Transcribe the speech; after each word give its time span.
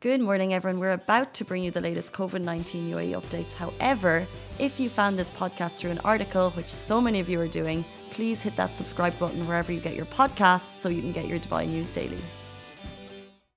Good 0.00 0.20
morning, 0.20 0.54
everyone. 0.54 0.78
We're 0.78 0.92
about 0.92 1.34
to 1.34 1.44
bring 1.44 1.64
you 1.64 1.72
the 1.72 1.80
latest 1.80 2.12
COVID 2.12 2.42
19 2.42 2.88
UAE 2.88 3.20
updates. 3.20 3.52
However, 3.52 4.28
if 4.60 4.78
you 4.78 4.88
found 4.88 5.18
this 5.18 5.28
podcast 5.28 5.72
through 5.72 5.90
an 5.90 5.98
article, 6.04 6.50
which 6.50 6.68
so 6.68 7.00
many 7.00 7.18
of 7.18 7.28
you 7.28 7.40
are 7.40 7.48
doing, 7.48 7.84
please 8.10 8.40
hit 8.40 8.54
that 8.54 8.76
subscribe 8.76 9.18
button 9.18 9.44
wherever 9.48 9.72
you 9.72 9.80
get 9.80 9.96
your 9.96 10.06
podcasts 10.06 10.78
so 10.78 10.88
you 10.88 11.02
can 11.02 11.10
get 11.10 11.26
your 11.26 11.40
Dubai 11.40 11.66
news 11.66 11.88
daily. 11.88 12.20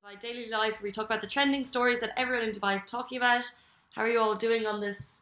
Dubai 0.04 0.20
Daily 0.20 0.50
Life, 0.50 0.82
we 0.82 0.90
talk 0.90 1.06
about 1.06 1.22
the 1.22 1.28
trending 1.28 1.64
stories 1.64 2.00
that 2.00 2.12
everyone 2.18 2.44
in 2.48 2.52
Dubai 2.52 2.76
is 2.76 2.86
talking 2.86 3.20
about. 3.20 3.44
How 3.92 4.02
are 4.02 4.10
you 4.10 4.20
all 4.20 4.34
doing 4.34 4.66
on 4.66 4.80
this 4.80 5.22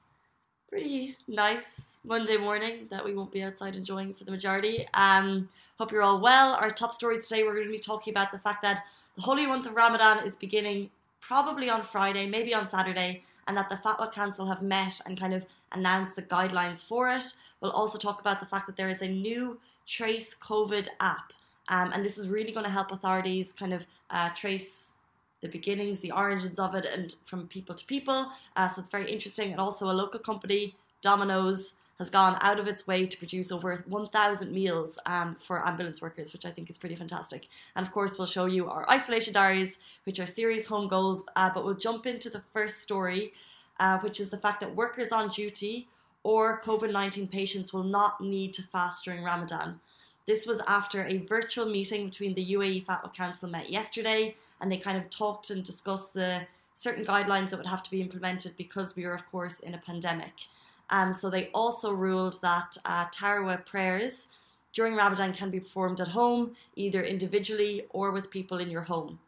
pretty 0.70 1.18
nice 1.28 2.00
Monday 2.06 2.38
morning 2.38 2.88
that 2.92 3.04
we 3.04 3.14
won't 3.14 3.34
be 3.34 3.44
outside 3.44 3.76
enjoying 3.76 4.14
for 4.14 4.24
the 4.24 4.32
majority? 4.32 4.86
Um, 4.94 5.50
hope 5.78 5.92
you're 5.92 6.02
all 6.02 6.22
well. 6.22 6.54
Our 6.54 6.70
top 6.70 6.94
stories 6.94 7.28
today, 7.28 7.44
we're 7.44 7.56
going 7.56 7.66
to 7.66 7.72
be 7.74 7.78
talking 7.78 8.14
about 8.14 8.32
the 8.32 8.40
fact 8.40 8.62
that 8.62 8.86
the 9.18 9.24
holy 9.24 9.46
month 9.46 9.66
of 9.66 9.76
Ramadan 9.76 10.26
is 10.26 10.38
beginning 10.38 10.92
probably 11.20 11.70
on 11.70 11.82
Friday, 11.84 12.28
maybe 12.28 12.54
on 12.54 12.66
Saturday, 12.66 13.24
and 13.48 13.58
that 13.58 13.70
the 13.70 13.76
Fatwa 13.76 14.12
Council 14.12 14.46
have 14.48 14.62
met 14.62 15.00
and 15.06 15.20
kind 15.20 15.34
of 15.34 15.46
announced 15.72 16.16
the 16.16 16.22
guidelines 16.22 16.84
for 16.84 17.10
it. 17.10 17.24
We'll 17.62 17.72
also 17.72 17.98
talk 17.98 18.22
about 18.22 18.40
the 18.40 18.46
fact 18.46 18.68
that 18.68 18.78
there 18.78 18.90
is 18.90 19.02
a 19.02 19.08
new 19.08 19.60
Trace 19.86 20.36
COVID 20.36 20.88
app, 21.00 21.34
um, 21.70 21.92
and 21.94 22.06
this 22.06 22.18
is 22.18 22.28
really 22.28 22.52
going 22.52 22.66
to 22.66 22.72
help 22.72 22.92
authorities 22.92 23.52
kind 23.52 23.74
of 23.74 23.88
uh, 24.12 24.30
trace 24.30 24.94
the 25.42 25.48
beginnings, 25.48 26.00
the 26.00 26.12
origins 26.12 26.60
of 26.60 26.76
it, 26.76 26.86
and 26.86 27.16
from 27.26 27.48
people 27.48 27.74
to 27.74 27.86
people. 27.86 28.28
Uh, 28.56 28.68
so 28.68 28.82
it's 28.82 28.90
very 28.90 29.10
interesting. 29.10 29.52
And 29.52 29.60
also, 29.60 29.86
a 29.86 29.94
local 29.94 30.20
company, 30.20 30.76
Domino's, 31.02 31.74
has 32.00 32.10
gone 32.10 32.38
out 32.42 32.60
of 32.60 32.68
its 32.68 32.88
way 32.88 33.06
to 33.06 33.18
produce 33.18 33.52
over 33.52 33.84
1,000 33.86 34.52
meals 34.52 34.98
um, 35.06 35.36
for 35.38 35.68
ambulance 35.68 36.02
workers, 36.02 36.32
which 36.32 36.46
I 36.46 36.50
think 36.50 36.70
is 36.70 36.78
pretty 36.78 36.96
fantastic. 36.96 37.48
And 37.76 37.86
of 37.86 37.92
course, 37.92 38.18
we'll 38.18 38.26
show 38.26 38.46
you 38.46 38.70
our 38.70 38.90
isolation 38.90 39.34
diaries, 39.34 39.80
which 40.06 40.20
are 40.20 40.26
series 40.26 40.66
home 40.66 40.88
goals. 40.88 41.26
Uh, 41.36 41.50
but 41.54 41.66
we'll 41.66 41.74
jump 41.76 42.06
into 42.08 42.30
the 42.30 42.42
first 42.54 42.80
story, 42.80 43.34
uh, 43.80 44.00
which 44.00 44.22
is 44.22 44.30
the 44.30 44.38
fact 44.38 44.62
that 44.62 44.76
workers 44.76 45.12
on 45.12 45.28
duty 45.30 45.90
or 46.24 46.62
COVID 46.62 46.92
19 46.92 47.28
patients 47.28 47.74
will 47.74 47.84
not 47.84 48.22
need 48.22 48.54
to 48.54 48.62
fast 48.64 49.04
during 49.04 49.24
Ramadan. 49.24 49.80
This 50.26 50.46
was 50.46 50.62
after 50.68 51.06
a 51.06 51.18
virtual 51.18 51.66
meeting 51.66 52.06
between 52.06 52.34
the 52.34 52.54
UAE 52.54 52.86
Fatwa 52.86 53.14
Council 53.14 53.50
met 53.50 53.70
yesterday, 53.70 54.36
and 54.62 54.72
they 54.72 54.78
kind 54.78 54.98
of 54.98 55.10
talked 55.10 55.50
and 55.50 55.64
discussed 55.64 56.14
the 56.14 56.46
certain 56.76 57.04
guidelines 57.04 57.50
that 57.50 57.58
would 57.58 57.66
have 57.66 57.84
to 57.84 57.92
be 57.92 58.00
implemented 58.00 58.56
because 58.56 58.96
we 58.96 59.04
are, 59.04 59.14
of 59.14 59.26
course, 59.30 59.60
in 59.60 59.74
a 59.74 59.78
pandemic. 59.78 60.34
Um, 60.90 61.14
so 61.14 61.30
they 61.30 61.50
also 61.54 61.92
ruled 61.92 62.42
that 62.42 62.78
uh, 62.86 63.06
Tarawih 63.08 63.66
prayers 63.66 64.30
during 64.74 64.96
Ramadan 64.96 65.34
can 65.34 65.50
be 65.50 65.60
performed 65.60 66.00
at 66.00 66.10
home, 66.10 66.56
either 66.76 67.04
individually 67.04 67.86
or 67.90 68.12
with 68.12 68.30
people 68.30 68.60
in 68.60 68.70
your 68.70 68.84
home. 68.84 69.20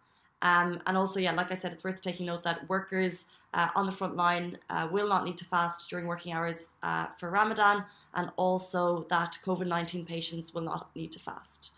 Um, 0.42 0.80
and 0.88 0.98
also, 0.98 1.20
yeah, 1.20 1.34
like 1.34 1.52
I 1.52 1.56
said, 1.56 1.72
it's 1.72 1.84
worth 1.84 2.02
taking 2.02 2.26
note 2.26 2.44
that 2.44 2.68
workers 2.68 3.28
uh, 3.54 3.70
on 3.76 3.86
the 3.86 3.92
front 3.92 4.16
line 4.16 4.58
uh, 4.70 4.88
will 4.92 5.08
not 5.08 5.24
need 5.26 5.38
to 5.38 5.46
fast 5.46 5.90
during 5.90 6.08
working 6.08 6.34
hours 6.34 6.72
uh, 6.84 7.08
for 7.18 7.30
Ramadan, 7.30 7.86
and 8.14 8.32
also 8.38 9.04
that 9.10 9.38
COVID 9.46 9.68
19 9.68 10.06
patients 10.06 10.54
will 10.54 10.62
not 10.62 10.90
need 10.96 11.12
to 11.12 11.20
fast. 11.20 11.74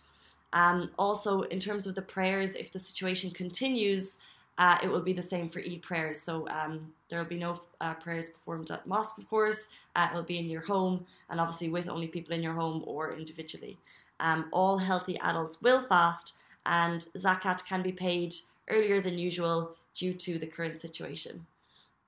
Um, 0.53 0.92
also, 1.00 1.42
in 1.42 1.59
terms 1.59 1.88
of 1.88 1.95
the 1.95 2.02
prayers, 2.02 2.56
if 2.56 2.72
the 2.72 2.80
situation 2.80 3.31
continues, 3.31 4.20
uh, 4.58 4.78
it 4.84 4.90
will 4.90 5.02
be 5.02 5.14
the 5.14 5.22
same 5.22 5.50
for 5.50 5.59
Eid 5.59 5.82
prayers. 5.82 6.20
So 6.22 6.48
um, 6.50 6.94
there 7.09 7.20
will 7.20 7.30
be 7.30 7.38
no 7.38 7.59
uh, 7.82 7.96
prayers 7.96 8.30
performed 8.30 8.70
at 8.72 8.86
mosque, 8.86 9.18
of 9.18 9.28
course. 9.30 9.68
Uh, 9.96 10.09
it 10.12 10.16
will 10.16 10.23
be 10.23 10.38
in 10.38 10.50
your 10.50 10.62
home, 10.62 11.06
and 11.30 11.40
obviously 11.40 11.70
with 11.70 11.90
only 11.90 12.08
people 12.08 12.34
in 12.34 12.44
your 12.44 12.54
home 12.54 12.84
or 12.86 13.14
individually. 13.14 13.78
Um, 14.20 14.46
all 14.52 14.78
healthy 14.78 15.18
adults 15.20 15.62
will 15.62 15.84
fast, 15.84 16.38
and 16.66 17.02
zakat 17.18 17.66
can 17.66 17.81
be 17.81 17.92
paid 17.92 18.36
earlier 18.70 19.02
than 19.02 19.18
usual 19.18 19.76
due 19.96 20.14
to 20.14 20.38
the 20.38 20.48
current 20.48 20.80
situation. 20.80 21.46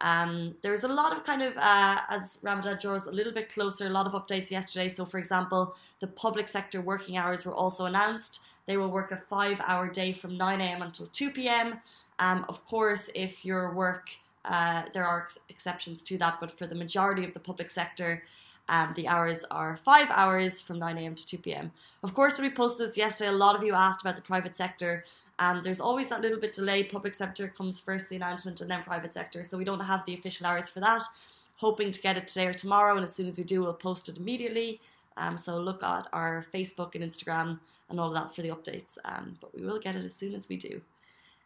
Um, 0.02 0.56
there 0.62 0.74
is 0.74 0.84
a 0.84 0.88
lot 0.88 1.14
of 1.14 1.24
kind 1.24 1.42
of, 1.42 1.58
uh, 1.58 2.02
as 2.10 2.40
Ramadan 2.44 2.78
draws 2.80 3.08
a 3.08 3.12
little 3.12 3.34
bit 3.34 3.50
closer, 3.50 3.88
a 3.88 3.90
lot 3.90 4.06
of 4.06 4.14
updates 4.14 4.52
yesterday. 4.52 4.90
So, 4.90 5.06
for 5.06 5.18
example, 5.18 5.76
the 6.00 6.08
public 6.08 6.48
sector 6.48 6.82
working 6.82 7.18
hours 7.18 7.46
were 7.46 7.54
also 7.54 7.86
announced. 7.86 8.42
They 8.66 8.78
will 8.78 8.90
work 8.90 9.12
a 9.12 9.18
five 9.18 9.62
hour 9.66 9.88
day 9.88 10.12
from 10.12 10.38
9 10.38 10.62
a.m. 10.62 10.82
until 10.82 11.08
2 11.08 11.32
p.m. 11.32 11.80
Um, 12.20 12.46
of 12.50 12.66
course, 12.66 13.10
if 13.16 13.44
your 13.44 13.74
work, 13.74 14.10
uh, 14.46 14.84
there 14.94 15.06
are 15.06 15.24
ex- 15.24 15.40
exceptions 15.50 16.04
to 16.04 16.18
that, 16.20 16.40
but 16.40 16.52
for 16.52 16.66
the 16.68 16.76
majority 16.76 17.24
of 17.24 17.34
the 17.34 17.40
public 17.40 17.70
sector, 17.70 18.24
um, 18.68 18.94
the 18.96 19.08
hours 19.08 19.46
are 19.52 19.78
five 19.78 20.08
hours 20.10 20.60
from 20.60 20.80
9 20.80 20.98
a.m. 20.98 21.16
to 21.16 21.28
2 21.28 21.38
p.m. 21.38 21.72
Of 22.04 22.14
course, 22.14 22.38
when 22.38 22.50
we 22.50 22.56
posted 22.56 22.88
this 22.88 22.98
yesterday, 22.98 23.30
a 23.30 23.34
lot 23.34 23.56
of 23.56 23.64
you 23.64 23.74
asked 23.74 24.02
about 24.02 24.16
the 24.16 24.22
private 24.22 24.56
sector. 24.56 25.06
And 25.38 25.64
there's 25.64 25.82
always 25.82 26.10
that 26.10 26.22
little 26.22 26.40
bit 26.40 26.54
delay. 26.54 26.84
Public 26.84 27.14
sector 27.14 27.48
comes 27.50 27.80
first, 27.80 28.10
the 28.10 28.16
announcement, 28.16 28.62
and 28.62 28.72
then 28.72 28.84
private 28.84 29.14
sector. 29.14 29.44
So 29.44 29.58
we 29.58 29.66
don't 29.66 29.82
have 29.82 30.06
the 30.06 30.14
official 30.14 30.48
hours 30.48 30.70
for 30.70 30.80
that. 30.80 31.04
Hoping 31.58 31.92
to 31.92 32.02
get 32.02 32.18
it 32.18 32.28
today 32.28 32.48
or 32.48 32.54
tomorrow, 32.54 32.96
and 32.96 33.04
as 33.04 33.14
soon 33.14 33.28
as 33.28 33.38
we 33.38 33.44
do, 33.44 33.62
we'll 33.62 33.74
post 33.74 34.10
it 34.10 34.18
immediately. 34.18 34.80
Um, 35.18 35.38
so 35.38 35.58
look 35.58 35.84
at 35.84 36.08
our 36.12 36.46
Facebook 36.54 36.96
and 36.96 37.04
Instagram 37.04 37.60
and 37.90 38.00
all 38.00 38.08
of 38.08 38.14
that 38.14 38.36
for 38.36 38.42
the 38.42 38.50
updates. 38.50 38.98
Um, 39.06 39.38
but 39.40 39.56
we 39.56 39.66
will 39.66 39.80
get 39.80 39.96
it 39.96 40.04
as 40.04 40.14
soon 40.14 40.34
as 40.34 40.50
we 40.50 40.58
do. 40.58 40.82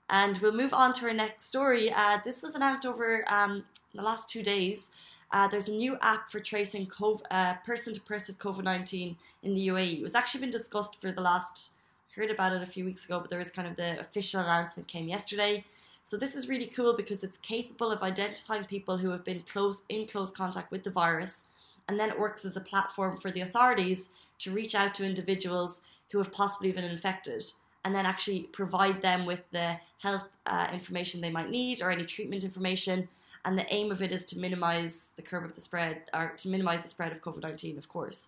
And 0.10 0.38
we'll 0.40 0.54
move 0.54 0.74
on 0.74 0.94
to 0.94 1.06
our 1.06 1.14
next 1.14 1.46
story. 1.46 1.92
Uh, 1.96 2.18
this 2.24 2.42
was 2.42 2.56
announced 2.56 2.86
over 2.86 3.24
um, 3.32 3.64
the 3.94 4.02
last 4.02 4.30
two 4.30 4.42
days. 4.42 4.92
Uh, 5.32 5.48
there's 5.48 5.68
a 5.68 5.74
new 5.74 5.98
app 6.02 6.30
for 6.30 6.40
tracing 6.40 6.88
person 6.88 7.94
to 7.94 8.02
person 8.02 8.36
COVID 8.36 8.64
19 8.64 9.16
in 9.44 9.54
the 9.54 9.68
UAE. 9.68 10.00
It 10.00 10.04
was 10.04 10.16
actually 10.16 10.42
been 10.42 10.50
discussed 10.50 11.00
for 11.00 11.12
the 11.12 11.22
last, 11.22 11.74
heard 12.16 12.32
about 12.32 12.54
it 12.54 12.64
a 12.64 12.66
few 12.66 12.86
weeks 12.86 13.06
ago, 13.06 13.20
but 13.20 13.30
there 13.30 13.38
was 13.38 13.52
kind 13.52 13.68
of 13.68 13.76
the 13.76 14.00
official 14.00 14.42
announcement 14.42 14.88
came 14.88 15.08
yesterday. 15.08 15.64
So 16.02 16.18
this 16.18 16.36
is 16.36 16.50
really 16.50 16.66
cool 16.66 16.96
because 16.96 17.24
it's 17.24 17.38
capable 17.38 17.92
of 17.92 18.02
identifying 18.02 18.64
people 18.64 18.98
who 18.98 19.12
have 19.12 19.24
been 19.24 19.42
close 19.42 19.84
in 19.90 20.08
close 20.08 20.32
contact 20.32 20.72
with 20.72 20.84
the 20.84 20.90
virus, 20.90 21.44
and 21.88 22.00
then 22.00 22.10
it 22.10 22.20
works 22.20 22.46
as 22.46 22.58
a 22.58 22.62
platform 22.62 23.16
for 23.16 23.30
the 23.30 23.42
authorities 23.42 24.10
to 24.40 24.52
reach 24.52 24.74
out 24.74 24.96
to 24.96 25.06
individuals 25.06 25.82
who 26.12 26.18
have 26.18 26.32
possibly 26.32 26.72
been 26.72 26.84
infected 26.84 27.44
and 27.86 27.96
then 27.96 28.06
actually 28.06 28.42
provide 28.52 29.02
them 29.02 29.26
with 29.26 29.50
the 29.52 29.80
health 30.00 30.38
uh, 30.46 30.68
information 30.74 31.22
they 31.22 31.30
might 31.30 31.50
need 31.50 31.82
or 31.82 31.92
any 31.92 32.06
treatment 32.06 32.44
information. 32.44 33.08
And 33.46 33.58
the 33.58 33.66
aim 33.74 33.92
of 33.92 34.02
it 34.02 34.12
is 34.12 34.26
to 34.26 34.40
minimize 34.40 35.14
the 35.16 35.22
curve 35.22 35.46
of 35.46 35.56
the 35.56 35.62
spread, 35.62 36.02
or 36.14 36.34
to 36.38 36.50
minimize 36.50 36.84
the 36.84 36.90
spread 36.90 37.12
of 37.12 37.22
COVID 37.22 37.42
19, 37.42 37.78
of 37.78 37.88
course. 37.88 38.28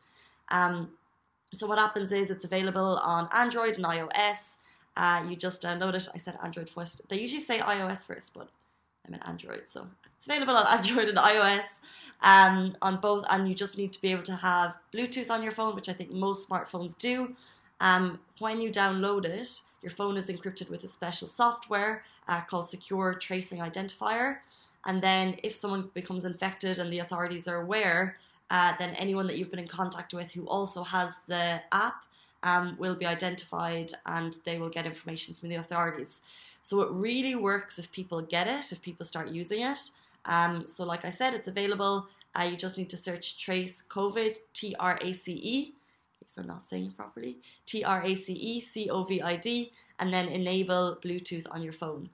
Um, 0.49 0.91
so, 1.53 1.67
what 1.67 1.77
happens 1.77 2.13
is 2.13 2.31
it's 2.31 2.45
available 2.45 2.97
on 3.03 3.27
Android 3.33 3.75
and 3.75 3.85
iOS. 3.85 4.57
Uh, 4.95 5.23
you 5.27 5.35
just 5.35 5.61
download 5.61 5.95
it. 5.95 6.07
I 6.13 6.17
said 6.17 6.37
Android 6.41 6.69
first. 6.69 7.07
They 7.09 7.19
usually 7.19 7.41
say 7.41 7.59
iOS 7.59 8.05
first, 8.05 8.33
but 8.33 8.47
I'm 9.05 9.13
an 9.13 9.21
Android, 9.23 9.67
so 9.67 9.87
it's 10.15 10.25
available 10.25 10.55
on 10.55 10.65
Android 10.77 11.09
and 11.09 11.17
iOS 11.17 11.79
um, 12.21 12.73
on 12.81 12.97
both. 12.97 13.25
And 13.29 13.49
you 13.49 13.55
just 13.55 13.77
need 13.77 13.91
to 13.93 14.01
be 14.01 14.11
able 14.11 14.23
to 14.23 14.35
have 14.35 14.77
Bluetooth 14.93 15.29
on 15.29 15.43
your 15.43 15.51
phone, 15.51 15.75
which 15.75 15.89
I 15.89 15.93
think 15.93 16.11
most 16.11 16.49
smartphones 16.49 16.97
do. 16.97 17.35
Um, 17.81 18.19
when 18.37 18.61
you 18.61 18.71
download 18.71 19.25
it, 19.25 19.61
your 19.81 19.89
phone 19.89 20.15
is 20.15 20.29
encrypted 20.29 20.69
with 20.69 20.83
a 20.83 20.87
special 20.87 21.27
software 21.27 22.03
uh, 22.27 22.41
called 22.41 22.69
Secure 22.69 23.15
Tracing 23.15 23.59
Identifier. 23.59 24.37
And 24.85 25.01
then, 25.01 25.35
if 25.43 25.53
someone 25.53 25.89
becomes 25.93 26.23
infected 26.23 26.79
and 26.79 26.93
the 26.93 26.99
authorities 26.99 27.47
are 27.47 27.61
aware, 27.61 28.17
uh, 28.51 28.73
then 28.77 28.91
anyone 28.91 29.25
that 29.27 29.37
you've 29.37 29.49
been 29.49 29.59
in 29.59 29.67
contact 29.67 30.13
with 30.13 30.31
who 30.31 30.47
also 30.47 30.83
has 30.83 31.19
the 31.27 31.61
app 31.71 32.05
um, 32.43 32.75
will 32.79 32.95
be 32.95 33.05
identified 33.05 33.91
and 34.05 34.37
they 34.45 34.57
will 34.57 34.69
get 34.69 34.85
information 34.85 35.33
from 35.33 35.49
the 35.49 35.55
authorities. 35.55 36.21
So, 36.61 36.81
it 36.81 36.91
really 36.91 37.33
works 37.33 37.79
if 37.79 37.91
people 37.91 38.21
get 38.21 38.47
it, 38.47 38.71
if 38.71 38.81
people 38.81 39.07
start 39.07 39.29
using 39.29 39.61
it. 39.61 39.89
Um, 40.25 40.67
so, 40.67 40.83
like 40.85 41.03
I 41.03 41.09
said, 41.09 41.33
it's 41.33 41.47
available. 41.47 42.07
Uh, 42.35 42.43
you 42.43 42.57
just 42.57 42.77
need 42.77 42.91
to 42.91 42.97
search 42.97 43.43
Trace 43.43 43.83
COVID, 43.89 44.37
T 44.53 44.75
R 44.79 44.99
A 45.01 45.13
C 45.13 45.39
E, 45.43 45.73
I'm 46.37 46.47
not 46.47 46.61
saying 46.61 46.85
it 46.87 46.97
properly, 46.97 47.37
T 47.65 47.83
R 47.83 48.01
A 48.03 48.15
C 48.15 48.33
E 48.33 48.61
C 48.61 48.89
O 48.89 49.03
V 49.03 49.21
I 49.21 49.35
D, 49.35 49.71
and 49.99 50.13
then 50.13 50.27
enable 50.27 50.97
Bluetooth 51.03 51.45
on 51.51 51.61
your 51.61 51.73
phone. 51.73 52.09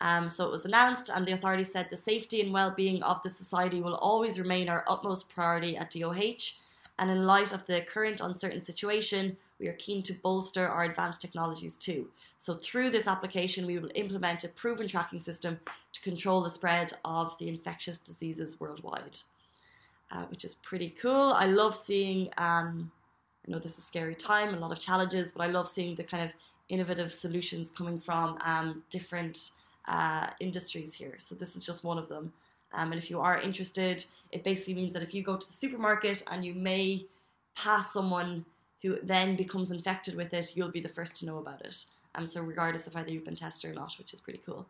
Um, 0.00 0.28
so 0.28 0.44
it 0.46 0.50
was 0.50 0.64
announced, 0.64 1.10
and 1.14 1.24
the 1.24 1.32
authority 1.32 1.62
said 1.62 1.88
the 1.88 1.96
safety 1.96 2.40
and 2.40 2.52
well 2.52 2.72
being 2.72 3.02
of 3.04 3.22
the 3.22 3.30
society 3.30 3.80
will 3.80 3.94
always 3.94 4.38
remain 4.38 4.68
our 4.68 4.84
utmost 4.88 5.32
priority 5.32 5.76
at 5.76 5.92
DOH. 5.92 6.58
And 6.98 7.10
in 7.10 7.24
light 7.24 7.52
of 7.52 7.66
the 7.66 7.80
current 7.80 8.20
uncertain 8.20 8.60
situation, 8.60 9.36
we 9.58 9.68
are 9.68 9.74
keen 9.74 10.02
to 10.02 10.12
bolster 10.12 10.68
our 10.68 10.82
advanced 10.82 11.20
technologies 11.20 11.76
too. 11.78 12.08
So, 12.36 12.54
through 12.54 12.90
this 12.90 13.06
application, 13.06 13.64
we 13.64 13.78
will 13.78 13.90
implement 13.94 14.42
a 14.42 14.48
proven 14.48 14.88
tracking 14.88 15.20
system 15.20 15.60
to 15.92 16.00
control 16.00 16.40
the 16.42 16.50
spread 16.50 16.92
of 17.04 17.38
the 17.38 17.48
infectious 17.48 18.00
diseases 18.00 18.58
worldwide, 18.58 19.20
uh, 20.10 20.24
which 20.24 20.44
is 20.44 20.56
pretty 20.56 20.90
cool. 20.90 21.32
I 21.32 21.46
love 21.46 21.76
seeing 21.76 22.28
um, 22.38 22.90
I 23.46 23.50
know 23.50 23.58
this 23.58 23.72
is 23.72 23.78
a 23.78 23.82
scary 23.82 24.14
time, 24.14 24.54
a 24.54 24.58
lot 24.58 24.72
of 24.72 24.78
challenges, 24.78 25.32
but 25.32 25.42
I 25.42 25.50
love 25.50 25.68
seeing 25.68 25.94
the 25.94 26.04
kind 26.04 26.22
of 26.22 26.32
innovative 26.68 27.12
solutions 27.12 27.70
coming 27.70 27.98
from 27.98 28.38
um, 28.44 28.82
different 28.90 29.50
uh, 29.88 30.28
industries 30.40 30.94
here. 30.94 31.14
So 31.18 31.34
this 31.34 31.56
is 31.56 31.64
just 31.64 31.84
one 31.84 31.98
of 31.98 32.08
them. 32.08 32.32
Um, 32.72 32.92
and 32.92 33.00
if 33.02 33.10
you 33.10 33.20
are 33.20 33.38
interested, 33.38 34.04
it 34.30 34.44
basically 34.44 34.74
means 34.74 34.94
that 34.94 35.02
if 35.02 35.12
you 35.12 35.22
go 35.22 35.36
to 35.36 35.46
the 35.46 35.52
supermarket 35.52 36.22
and 36.30 36.44
you 36.44 36.54
may 36.54 37.06
pass 37.54 37.92
someone 37.92 38.44
who 38.82 38.98
then 39.02 39.36
becomes 39.36 39.70
infected 39.70 40.16
with 40.16 40.32
it, 40.34 40.56
you'll 40.56 40.70
be 40.70 40.80
the 40.80 40.88
first 40.88 41.18
to 41.18 41.26
know 41.26 41.38
about 41.38 41.60
it. 41.62 41.84
Um, 42.14 42.26
so 42.26 42.40
regardless 42.40 42.86
of 42.86 42.94
whether 42.94 43.12
you've 43.12 43.24
been 43.24 43.36
tested 43.36 43.70
or 43.70 43.74
not, 43.74 43.94
which 43.98 44.12
is 44.12 44.20
pretty 44.20 44.40
cool. 44.44 44.66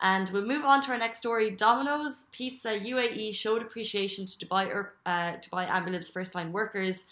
And 0.00 0.28
we'll 0.30 0.44
move 0.44 0.64
on 0.64 0.80
to 0.82 0.92
our 0.92 0.98
next 0.98 1.18
story. 1.18 1.50
Domino's 1.50 2.26
Pizza 2.32 2.70
UAE 2.70 3.34
showed 3.34 3.62
appreciation 3.62 4.26
to 4.26 4.46
Dubai, 4.46 4.86
uh, 5.06 5.36
Dubai 5.36 5.68
ambulance 5.68 6.08
first 6.08 6.34
line 6.34 6.52
workers. 6.52 7.06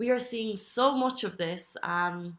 We 0.00 0.08
are 0.08 0.18
seeing 0.18 0.56
so 0.56 0.96
much 0.96 1.24
of 1.24 1.36
this. 1.36 1.76
Um, 1.82 2.38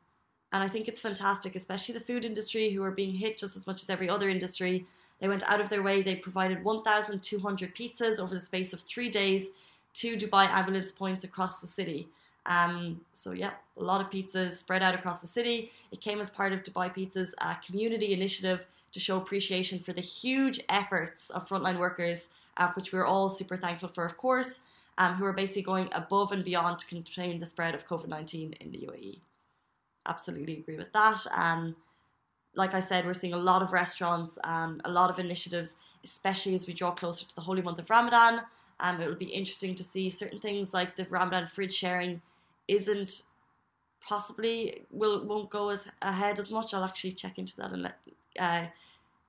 and 0.51 0.63
I 0.63 0.67
think 0.67 0.87
it's 0.87 0.99
fantastic, 0.99 1.55
especially 1.55 1.93
the 1.93 2.07
food 2.09 2.25
industry 2.25 2.71
who 2.71 2.81
are 2.83 2.89
being 3.01 3.11
hit 3.11 3.37
just 3.37 3.55
as 3.55 3.67
much 3.67 3.83
as 3.83 3.89
every 3.91 4.09
other 4.09 4.29
industry. 4.29 4.87
They 5.19 5.27
went 5.27 5.43
out 5.43 5.61
of 5.61 5.69
their 5.69 5.83
way. 5.83 6.01
They 6.01 6.15
provided 6.15 6.63
1,200 6.63 7.75
pizzas 7.75 8.19
over 8.19 8.33
the 8.33 8.41
space 8.41 8.73
of 8.73 8.81
three 8.81 9.09
days 9.09 9.51
to 9.93 10.17
Dubai 10.17 10.47
ambulance 10.47 10.91
points 10.91 11.23
across 11.23 11.61
the 11.61 11.67
city. 11.67 12.07
Um, 12.47 12.99
so 13.13 13.31
yeah, 13.31 13.51
a 13.77 13.83
lot 13.83 14.01
of 14.01 14.09
pizzas 14.09 14.53
spread 14.53 14.81
out 14.81 14.95
across 14.95 15.21
the 15.21 15.27
city. 15.27 15.71
It 15.91 16.01
came 16.01 16.19
as 16.19 16.31
part 16.31 16.53
of 16.53 16.63
Dubai 16.63 16.91
Pizza's 16.91 17.35
uh, 17.41 17.53
community 17.65 18.11
initiative 18.11 18.65
to 18.93 18.99
show 18.99 19.17
appreciation 19.17 19.77
for 19.77 19.93
the 19.93 20.01
huge 20.01 20.59
efforts 20.67 21.29
of 21.29 21.47
frontline 21.47 21.77
workers, 21.77 22.29
uh, 22.57 22.71
which 22.73 22.91
we're 22.91 23.05
all 23.05 23.29
super 23.29 23.55
thankful 23.55 23.89
for, 23.89 24.03
of 24.03 24.17
course, 24.17 24.61
um, 25.01 25.15
who 25.15 25.25
are 25.25 25.33
basically 25.33 25.63
going 25.63 25.89
above 25.93 26.31
and 26.31 26.45
beyond 26.45 26.77
to 26.77 26.85
contain 26.85 27.39
the 27.39 27.45
spread 27.47 27.73
of 27.73 27.87
COVID 27.87 28.07
19 28.07 28.53
in 28.61 28.71
the 28.71 28.87
UAE. 28.87 29.19
Absolutely 30.05 30.59
agree 30.59 30.77
with 30.77 30.93
that. 30.93 31.25
Um, 31.35 31.75
like 32.53 32.75
I 32.75 32.81
said, 32.81 33.05
we're 33.05 33.15
seeing 33.15 33.33
a 33.33 33.37
lot 33.37 33.63
of 33.63 33.73
restaurants, 33.73 34.37
um, 34.43 34.79
a 34.85 34.91
lot 34.91 35.09
of 35.09 35.17
initiatives, 35.17 35.77
especially 36.03 36.53
as 36.53 36.67
we 36.67 36.73
draw 36.73 36.91
closer 36.91 37.25
to 37.25 37.33
the 37.33 37.41
holy 37.41 37.63
month 37.63 37.79
of 37.79 37.89
Ramadan. 37.89 38.41
Um, 38.79 39.01
it 39.01 39.07
will 39.07 39.15
be 39.15 39.25
interesting 39.25 39.73
to 39.75 39.83
see 39.83 40.11
certain 40.11 40.39
things 40.39 40.71
like 40.71 40.95
the 40.95 41.05
Ramadan 41.05 41.47
fridge 41.47 41.73
sharing 41.73 42.21
isn't 42.67 43.23
possibly 44.07 44.83
will 44.91 45.25
won't 45.25 45.49
go 45.49 45.69
as 45.69 45.89
ahead 46.03 46.37
as 46.37 46.51
much. 46.51 46.75
I'll 46.75 46.83
actually 46.83 47.13
check 47.13 47.39
into 47.39 47.57
that 47.57 47.71
and 47.71 47.81
let 47.81 47.97
uh, 48.39 48.67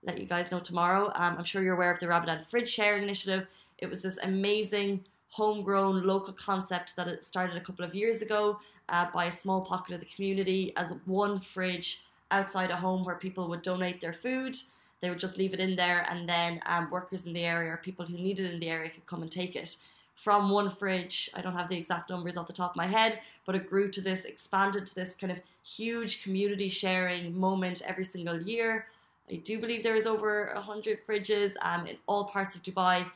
let 0.03 0.21
you 0.21 0.27
guys 0.27 0.53
know 0.53 0.61
tomorrow. 0.61 1.07
Um, 1.15 1.37
I'm 1.39 1.45
sure 1.45 1.63
you're 1.63 1.77
aware 1.77 1.91
of 1.91 2.01
the 2.01 2.09
Ramadan 2.09 2.45
Fridge 2.45 2.69
Sharing 2.69 3.03
Initiative. 3.03 3.47
It 3.79 3.89
was 3.89 4.03
this 4.03 4.19
amazing 4.19 5.05
homegrown 5.33 6.03
local 6.03 6.35
concept 6.35 6.95
that 6.95 7.25
started 7.25 7.57
a 7.57 7.61
couple 7.61 7.85
of 7.85 7.95
years 7.95 8.21
ago 8.21 8.61
uh, 8.91 9.07
by 9.15 9.25
a 9.25 9.33
small 9.33 9.63
pocket 9.63 9.95
of 9.95 10.01
the 10.01 10.07
community 10.15 10.73
as 10.77 10.93
one 11.07 11.41
fridge 11.41 12.05
outside 12.31 12.71
a 12.71 12.77
home 12.77 13.03
where 13.03 13.15
people 13.15 13.49
would 13.49 13.63
donate 13.63 13.99
their 13.99 14.13
food. 14.13 14.55
They 15.01 15.09
would 15.09 15.19
just 15.19 15.39
leave 15.39 15.55
it 15.55 15.59
in 15.59 15.75
there, 15.75 16.07
and 16.11 16.29
then 16.29 16.61
um, 16.67 16.91
workers 16.91 17.27
in 17.27 17.33
the 17.33 17.45
area 17.45 17.73
or 17.73 17.79
people 17.79 18.05
who 18.05 18.19
needed 18.19 18.45
it 18.47 18.53
in 18.53 18.61
the 18.61 18.69
area 18.69 18.91
could 18.91 19.07
come 19.07 19.23
and 19.23 19.33
take 19.33 19.57
it. 19.57 19.79
From 20.17 20.51
one 20.51 20.71
fridge, 20.71 21.31
I 21.35 21.41
don't 21.41 21.57
have 21.57 21.71
the 21.71 21.79
exact 21.79 22.11
numbers 22.11 22.37
off 22.37 22.47
the 22.47 22.53
top 22.53 22.73
of 22.73 22.77
my 22.77 22.87
head, 22.87 23.21
but 23.47 23.55
it 23.55 23.71
grew 23.71 23.91
to 23.91 24.03
this, 24.03 24.27
expanded 24.27 24.87
to 24.87 24.95
this 24.95 25.17
kind 25.17 25.33
of 25.33 25.41
huge 25.65 26.23
community 26.23 26.69
sharing 26.69 27.39
moment 27.39 27.81
every 27.87 28.05
single 28.05 28.41
year. 28.41 28.87
I 29.31 29.37
do 29.37 29.59
believe 29.59 29.83
there 29.83 29.97
is 29.97 30.07
over 30.07 30.53
100 30.55 31.07
fridges 31.07 31.55
um, 31.63 31.87
in 31.87 31.97
all 32.07 32.25
parts 32.25 32.55
of 32.55 32.63
Dubai. 32.63 33.07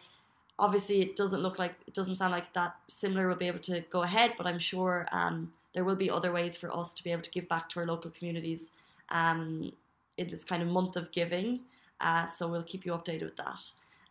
Obviously, 0.58 1.00
it 1.00 1.16
doesn't 1.16 1.42
look 1.42 1.58
like, 1.58 1.74
it 1.86 1.94
doesn't 1.94 2.16
sound 2.16 2.32
like 2.32 2.52
that 2.54 2.76
similar 2.88 3.28
will 3.28 3.36
be 3.36 3.46
able 3.46 3.58
to 3.60 3.80
go 3.90 4.02
ahead, 4.02 4.32
but 4.38 4.46
I'm 4.46 4.58
sure 4.58 5.06
um, 5.12 5.52
there 5.74 5.84
will 5.84 5.96
be 5.96 6.10
other 6.10 6.32
ways 6.32 6.56
for 6.56 6.74
us 6.74 6.94
to 6.94 7.04
be 7.04 7.12
able 7.12 7.22
to 7.22 7.30
give 7.30 7.48
back 7.48 7.68
to 7.70 7.80
our 7.80 7.86
local 7.86 8.10
communities 8.10 8.70
um, 9.10 9.72
in 10.16 10.30
this 10.30 10.44
kind 10.44 10.62
of 10.62 10.68
month 10.68 10.96
of 10.96 11.12
giving. 11.12 11.60
Uh, 12.00 12.26
so 12.26 12.48
we'll 12.48 12.62
keep 12.62 12.86
you 12.86 12.92
updated 12.92 13.22
with 13.22 13.36
that. 13.36 13.60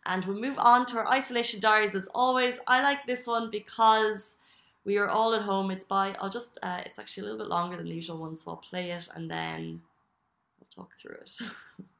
And 0.06 0.24
we'll 0.24 0.40
move 0.40 0.56
on 0.58 0.86
to 0.86 0.98
our 0.98 1.08
isolation 1.08 1.58
diaries 1.58 1.96
as 1.96 2.08
always. 2.14 2.60
I 2.68 2.82
like 2.82 3.06
this 3.06 3.26
one 3.26 3.50
because 3.50 4.36
we 4.84 4.98
are 4.98 5.08
all 5.08 5.34
at 5.34 5.42
home. 5.42 5.72
It's 5.72 5.82
by, 5.82 6.14
I'll 6.20 6.30
just, 6.30 6.58
uh, 6.62 6.82
it's 6.86 7.00
actually 7.00 7.22
a 7.22 7.32
little 7.32 7.44
bit 7.44 7.48
longer 7.48 7.76
than 7.76 7.88
the 7.88 7.96
usual 7.96 8.18
one, 8.18 8.36
so 8.36 8.52
I'll 8.52 8.56
play 8.58 8.92
it 8.92 9.08
and 9.14 9.28
then 9.28 9.82
I'll 10.60 10.84
talk 10.84 10.94
through 10.94 11.16
it. 11.16 11.40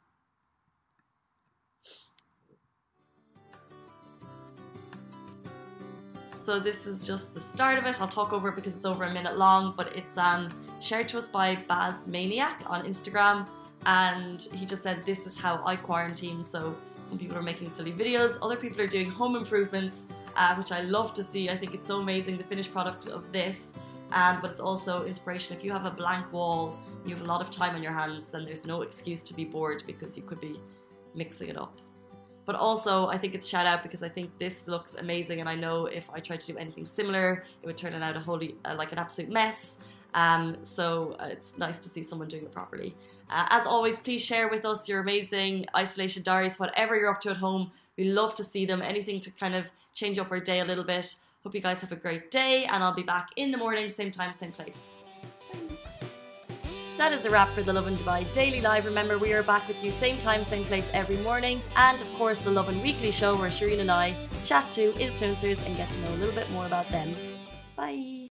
so 6.47 6.61
this 6.61 6.87
is 6.87 7.05
just 7.05 7.35
the 7.35 7.41
start 7.41 7.77
of 7.77 7.87
it. 7.87 8.01
I'll 8.01 8.07
talk 8.07 8.33
over 8.33 8.51
it 8.51 8.55
because 8.55 8.77
it's 8.77 8.85
over 8.85 9.03
a 9.03 9.13
minute 9.13 9.37
long, 9.37 9.75
but 9.77 9.97
it's 9.97 10.17
um, 10.17 10.49
shared 10.81 11.09
to 11.09 11.19
us 11.19 11.29
by 11.29 11.57
Baz 11.67 12.07
Maniac 12.07 12.63
on 12.67 12.85
Instagram, 12.85 13.49
and 13.85 14.41
he 14.53 14.65
just 14.65 14.85
said, 14.85 15.05
"This 15.05 15.27
is 15.27 15.37
how 15.37 15.61
I 15.67 15.75
quarantine." 15.75 16.45
So 16.45 16.77
some 17.01 17.19
people 17.19 17.37
are 17.37 17.43
making 17.43 17.69
silly 17.69 17.91
videos, 17.91 18.39
other 18.43 18.55
people 18.55 18.81
are 18.81 18.87
doing 18.87 19.11
home 19.11 19.35
improvements, 19.35 20.07
uh, 20.37 20.55
which 20.55 20.71
I 20.71 20.83
love 20.83 21.13
to 21.15 21.25
see. 21.25 21.51
I 21.51 21.57
think 21.57 21.75
it's 21.75 21.89
so 21.89 21.99
amazing 21.99 22.39
the 22.39 22.45
finished 22.45 22.73
product 22.73 23.09
of 23.09 23.33
this. 23.33 23.75
Um, 24.13 24.39
but 24.41 24.53
it's 24.53 24.61
also 24.61 25.05
inspiration. 25.05 25.57
If 25.57 25.65
you 25.65 25.73
have 25.73 25.85
a 25.85 25.91
blank 25.91 26.33
wall, 26.33 26.79
you 27.05 27.13
have 27.17 27.25
a 27.25 27.29
lot 27.35 27.41
of 27.41 27.51
time 27.51 27.75
on 27.75 27.83
your 27.83 27.93
hands, 27.93 28.29
then 28.29 28.45
there's 28.45 28.65
no 28.65 28.83
excuse 28.83 29.21
to 29.25 29.35
be 29.35 29.45
bored 29.45 29.83
because 29.85 30.17
you 30.17 30.23
could 30.23 30.41
be 30.41 30.61
mixing 31.13 31.49
it 31.49 31.59
up. 31.59 31.75
But 32.47 32.55
also, 32.55 33.09
I 33.09 33.19
think 33.19 33.35
it's 33.35 33.47
shout 33.47 33.67
out 33.67 33.83
because 33.83 34.03
I 34.03 34.09
think 34.09 34.39
this 34.39 34.69
looks 34.69 34.95
amazing, 34.95 35.41
and 35.41 35.49
I 35.49 35.57
know 35.57 35.87
if 35.87 36.09
I 36.11 36.21
tried 36.21 36.41
to 36.41 36.53
do 36.53 36.59
anything 36.59 36.87
similar, 36.87 37.45
it 37.63 37.67
would 37.67 37.77
turn 37.77 37.93
out 37.95 38.17
a 38.17 38.21
holy 38.21 38.55
uh, 38.65 38.77
like 38.79 38.93
an 38.93 38.99
absolute 38.99 39.31
mess. 39.31 39.79
Um, 40.15 40.57
so 40.63 41.17
uh, 41.21 41.29
it's 41.31 41.59
nice 41.59 41.79
to 41.81 41.89
see 41.89 42.03
someone 42.03 42.29
doing 42.29 42.45
it 42.45 42.53
properly. 42.53 42.95
Uh, 43.29 43.47
as 43.51 43.67
always, 43.67 43.99
please 43.99 44.25
share 44.25 44.49
with 44.49 44.65
us 44.65 44.89
your 44.89 45.01
amazing 45.01 45.67
isolation 45.77 46.23
diaries, 46.23 46.59
whatever 46.59 46.97
you're 46.97 47.11
up 47.11 47.21
to 47.23 47.31
at 47.31 47.37
home. 47.37 47.73
We 47.99 48.05
love 48.05 48.35
to 48.35 48.45
see 48.45 48.65
them. 48.65 48.81
Anything 48.81 49.21
to 49.21 49.31
kind 49.33 49.55
of 49.55 49.67
change 49.95 50.19
up 50.19 50.31
our 50.31 50.41
day 50.41 50.61
a 50.61 50.65
little 50.65 50.85
bit. 50.85 51.17
Hope 51.43 51.55
you 51.55 51.61
guys 51.61 51.81
have 51.81 51.93
a 51.93 51.97
great 51.97 52.31
day, 52.31 52.67
and 52.71 52.83
I'll 52.83 52.95
be 52.95 53.03
back 53.03 53.29
in 53.37 53.51
the 53.51 53.59
morning, 53.59 53.91
same 53.91 54.11
time, 54.11 54.33
same 54.33 54.53
place. 54.53 54.93
That 56.97 57.13
is 57.13 57.27
a 57.27 57.31
wrap 57.31 57.51
for 57.51 57.63
the 57.63 57.75
Lovin 57.75 57.95
Dubai 57.95 58.31
Daily 58.33 58.63
Live. 58.63 58.87
Remember, 58.87 59.19
we 59.19 59.35
are 59.35 59.43
back 59.43 59.69
with 59.69 59.85
you 59.85 59.91
same 59.91 60.17
time, 60.17 60.43
same 60.43 60.65
place 60.65 60.91
every 60.95 61.19
morning. 61.19 61.61
And 61.77 62.01
of 62.01 62.11
course, 62.15 62.39
the 62.39 62.51
Lovin 62.51 62.83
Weekly 62.83 63.11
Show 63.11 63.37
where 63.37 63.51
Shireen 63.51 63.81
and 63.81 63.91
I 63.91 64.17
chat 64.45 64.71
to 64.73 64.93
influencers 64.93 65.65
and 65.67 65.77
get 65.77 65.91
to 65.91 66.01
know 66.01 66.09
a 66.09 66.17
little 66.17 66.35
bit 66.35 66.51
more 66.53 66.65
about 66.65 66.89
them. 66.89 67.15
Bye. 67.77 68.16